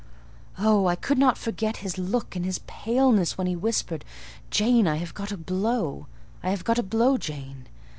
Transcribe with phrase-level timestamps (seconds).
[0.57, 0.87] Oh!
[0.87, 4.03] I could not forget his look and his paleness when he whispered:
[4.49, 7.67] "Jane, I have got a blow—I have got a blow, Jane."